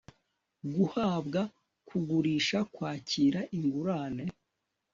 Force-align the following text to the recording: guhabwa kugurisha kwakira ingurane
guhabwa 0.73 1.41
kugurisha 1.87 2.59
kwakira 2.73 3.39
ingurane 3.57 4.25